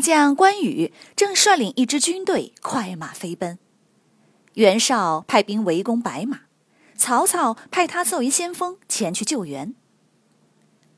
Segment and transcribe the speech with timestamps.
[0.00, 3.58] 将关羽正率领一支军队快马飞奔，
[4.54, 6.42] 袁绍派兵围攻白马，
[6.96, 9.74] 曹操派他作为先锋前去救援。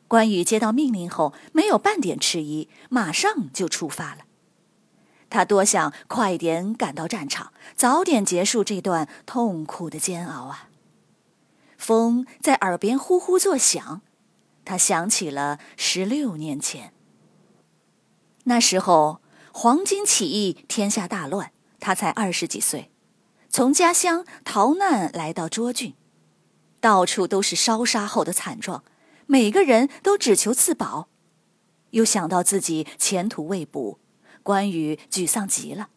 [0.08, 4.22] 关羽接到命令后，没有半点迟疑，马上就出发了。
[5.30, 10.68] 他多想快点赶到战场，早点结束这段痛苦的煎熬啊！
[11.78, 14.02] 风在耳边呼呼作响，
[14.66, 16.92] 他想起了十六年前。
[18.44, 19.20] 那时候，
[19.52, 21.52] 黄巾起义，天下大乱。
[21.84, 22.92] 他才二十几岁，
[23.48, 25.94] 从家乡逃难来到涿郡，
[26.80, 28.84] 到处都是烧杀后的惨状，
[29.26, 31.08] 每个人都只求自保。
[31.90, 33.98] 又想到自己前途未卜，
[34.44, 35.88] 关羽沮丧极了。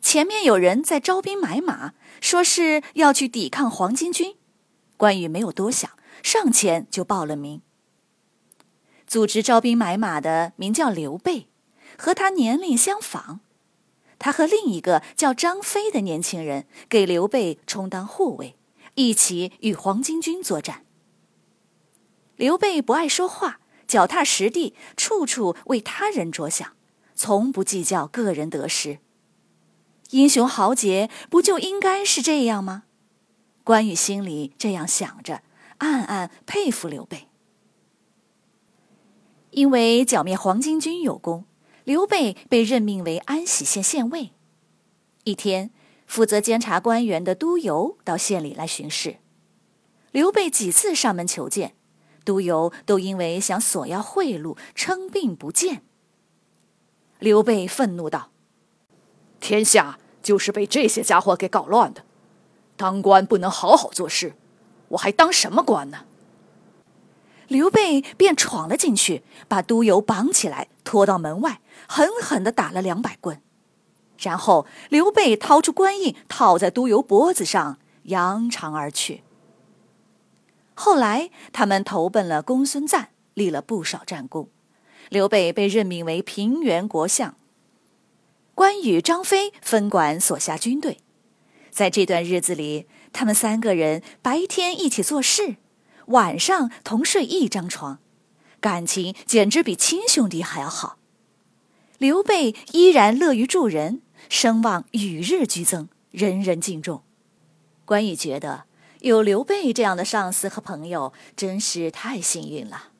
[0.00, 4.34] 前面有人在招兵买马，说是要去抵抗黄巾军，
[4.96, 5.88] 关羽没有多想，
[6.24, 7.62] 上前就报了名。
[9.14, 11.46] 组织招兵买马的名叫刘备，
[11.96, 13.38] 和他年龄相仿。
[14.18, 18.56] 他和另一个叫张飞的年轻人给刘备充当护卫，
[18.96, 20.84] 一起与黄巾军作战。
[22.34, 26.72] 刘备不爱说话，脚踏实地，处处为他人着想，
[27.14, 28.98] 从不计较个人得失。
[30.10, 32.82] 英雄豪杰不就应该是这样吗？
[33.62, 35.42] 关羽心里这样想着，
[35.78, 37.28] 暗暗佩服刘备。
[39.54, 41.44] 因为剿灭黄巾军有功，
[41.84, 44.32] 刘备被任命为安喜县县尉。
[45.22, 45.70] 一天，
[46.08, 49.18] 负责监察官员的督邮到县里来巡视，
[50.10, 51.76] 刘备几次上门求见，
[52.24, 55.82] 督邮都因为想索要贿赂，称病不见。
[57.20, 58.32] 刘备愤怒道
[59.38, 62.02] ：“天下就是被这些家伙给搞乱的，
[62.76, 64.34] 当官不能好好做事，
[64.88, 66.06] 我还当什么官呢？”
[67.54, 73.40] 刘备便闯了进去，把督邮绑起来，拖到门外，狠狠地打了两百棍。
[74.18, 79.22] 然后刘备掏出官印，套在督邮脖子上，扬长而去。
[80.74, 84.48] 后来他们投奔了公孙瓒，立了不少战功。
[85.08, 87.36] 刘备被任命为平原国相。
[88.56, 90.98] 关羽、张飞分管所辖军队。
[91.70, 95.56] 在这段日子里，他们三个人白天一起做事。
[96.06, 97.98] 晚上同睡一张床，
[98.60, 100.98] 感情简直比亲兄弟还要好。
[101.98, 107.02] 刘备依然乐于助人，声望与日俱增，人人敬重。
[107.84, 108.64] 关羽觉得
[109.00, 112.90] 有刘备这样的上司和朋友，真是太幸运了。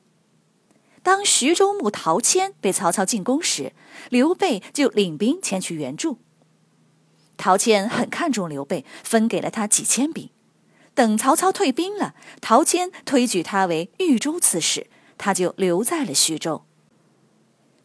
[1.03, 3.73] 当徐州牧陶谦被曹操进攻时，
[4.09, 6.17] 刘备就领兵前去援助。
[7.37, 10.29] 陶谦很看重刘备，分给了他几千兵。
[10.95, 16.63] 等曹操退兵了，陶谦推举他为豫州刺史，他就留在了徐州。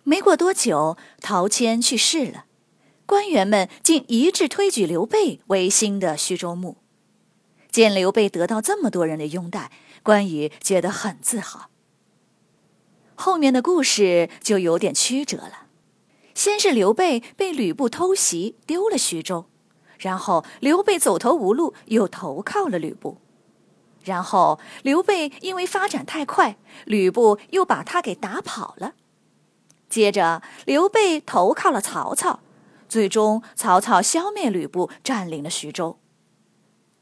[0.04, 2.47] 没过多久，陶谦去世了，
[3.04, 6.76] 官员们竟一致推举刘备为新的徐州牧。
[7.71, 9.71] 见刘备得到这么多人的拥戴，
[10.03, 11.69] 关羽觉得很自豪。
[13.16, 15.66] 后面的故事就有点曲折了，
[16.34, 19.50] 先是刘备被吕布偷袭，丢了徐州。
[20.00, 23.19] 然后刘备走投无路，又投靠了吕布。
[24.03, 26.56] 然后刘备因为发展太快，
[26.87, 28.94] 吕布又把他给打跑了。
[29.91, 32.41] 接着刘备投靠了曹操，
[32.89, 35.98] 最终曹操消灭吕布，占领了徐州。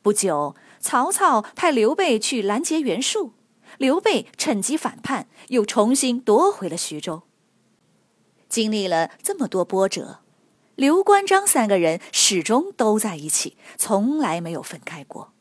[0.03, 3.33] 不久，曹操派刘备去拦截袁术，
[3.77, 7.23] 刘备趁机反叛，又重新夺回了徐州。
[8.49, 10.21] 经历了这么多波折。
[10.79, 15.33] 刘关张三个人始终都在一起，从来没有分开过。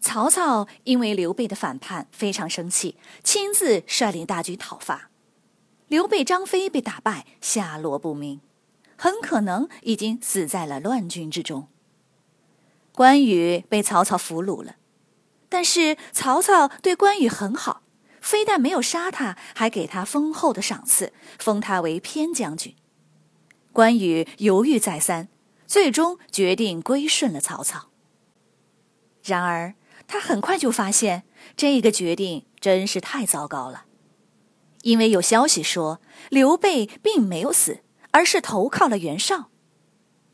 [0.00, 5.10] 曹操因为刘备的反叛非常生气，亲自率领大军讨伐。
[5.86, 8.40] 刘备、张飞被打败，下落不明，
[8.96, 11.68] 很可能已经死在了乱军之中。
[12.90, 14.74] 关羽被曹操俘虏了，
[15.48, 17.82] 但是曹操对关羽很好，
[18.20, 22.74] 非但没有杀他，还给他丰厚的赏赐，封他为偏将军。
[23.76, 25.28] 关羽犹豫再三，
[25.66, 27.90] 最终决定归顺了曹操。
[29.22, 29.74] 然而，
[30.08, 31.24] 他很快就发现
[31.58, 33.84] 这个决定真是太糟糕了。
[34.80, 36.00] 因为有消息说
[36.30, 37.80] 刘备并没有死，
[38.12, 39.50] 而是投靠了袁绍，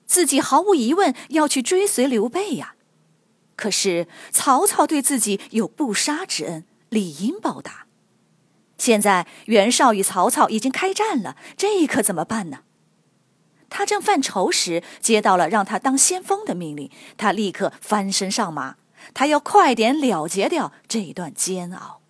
[0.07, 2.77] 自己毫无疑问要去追随刘备呀。
[3.57, 7.89] 可是曹操对自己有不杀之恩，理应报答。
[8.79, 12.61] 现在袁绍与曹操已经开战了，这可怎么办呢？
[13.73, 18.77] 他正犯愁时，接到了让他当先锋的命令，他立刻翻身上马，
[19.15, 22.01] 他要快点了结掉这段煎熬。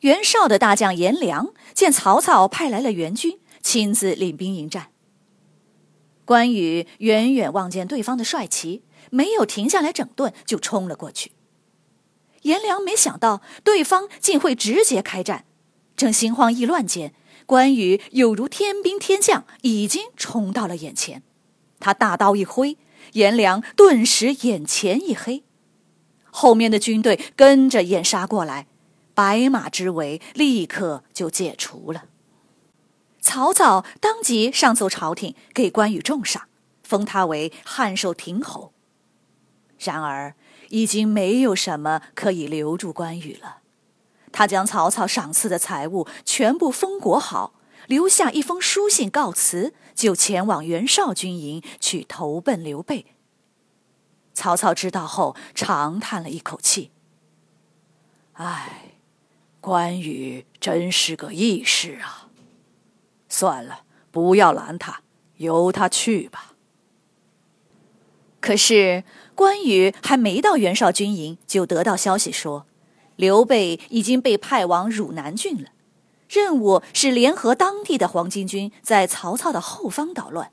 [0.00, 4.88] 袁绍的大将颜良见曹操派来了援军，亲自领兵迎战。
[6.24, 11.32] 关羽远远望见对方的帅旗，没有停下来整顿，就冲了过去。
[12.42, 15.44] 颜良没想到对方竟会直接开战，
[15.96, 17.14] 正心慌意乱间，
[17.46, 21.22] 关羽有如天兵天将，已经冲到了眼前。
[21.80, 22.76] 他大刀一挥，
[23.12, 25.42] 颜良顿时眼前一黑，
[26.30, 28.66] 后面的军队跟着掩杀过来，
[29.14, 32.04] 白马之围立刻就解除了。
[33.20, 36.48] 曹操当即上奏朝廷，给关羽重赏，
[36.82, 38.72] 封他为汉寿亭侯。
[39.78, 40.34] 然而。
[40.68, 43.58] 已经没有什么可以留住关羽了，
[44.32, 47.52] 他将曹操赏赐的财物全部封国好，
[47.86, 53.06] 留下一封书信告辞，就前往袁绍军营去投奔刘备。
[54.34, 56.90] 曹操知道后长叹了一口气
[58.34, 58.94] ：“唉，
[59.60, 62.28] 关羽真是个义士啊！
[63.28, 65.02] 算了，不要拦他，
[65.36, 66.54] 由他去吧。”
[68.40, 69.04] 可是。
[69.34, 72.66] 关羽还没到袁绍军营，就得到消息说，
[73.16, 75.70] 刘备已经被派往汝南郡了。
[76.28, 80.50] 任务是联合当地的黄巾军，在曹操的后方捣乱。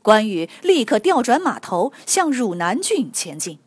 [0.00, 3.58] 关羽立刻调转马头，向汝南郡前进。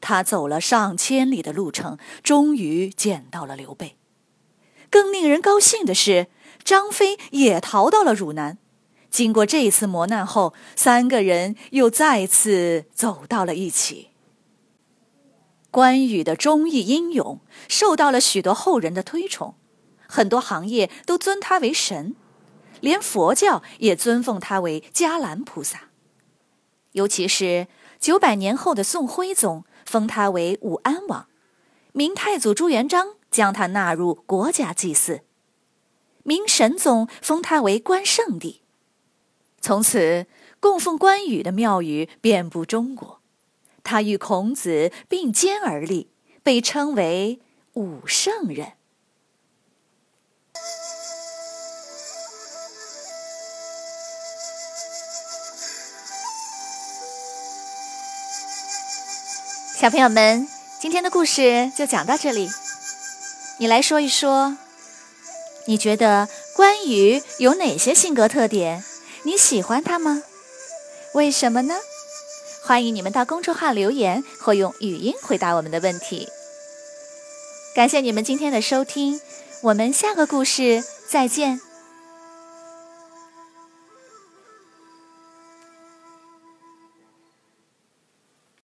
[0.00, 3.96] 他走了上千里的路程，终于见到了刘备。
[4.90, 6.26] 更令人高兴的是，
[6.64, 8.58] 张飞也逃到了汝南。
[9.10, 14.11] 经过这次磨难后，三个人又再次走到了一起。
[15.72, 19.54] 关羽的忠义英勇受到了许多后人的推崇，
[20.06, 22.14] 很多行业都尊他为神，
[22.80, 25.88] 连佛教也尊奉他为迦兰菩萨。
[26.92, 31.26] 尤其是九百年后的宋徽宗封他为武安王，
[31.92, 35.22] 明太祖朱元璋将他纳入国家祭祀，
[36.22, 38.60] 明神宗封他为关圣帝。
[39.62, 40.26] 从此，
[40.60, 43.21] 供奉关羽的庙宇遍布中国。
[43.84, 46.10] 他与孔子并肩而立，
[46.42, 47.40] 被称为
[47.74, 48.72] 武圣人。
[59.80, 60.46] 小朋友们，
[60.80, 62.48] 今天的故事就讲到这里。
[63.58, 64.56] 你来说一说，
[65.66, 68.84] 你觉得关羽有哪些性格特点？
[69.24, 70.22] 你喜欢他吗？
[71.14, 71.74] 为什么呢？
[72.72, 76.26] 欢迎你们到公众号留言或用语音回答我们的问题。
[77.74, 79.20] 感谢你们今天的收听，
[79.60, 81.60] 我们下个故事再见。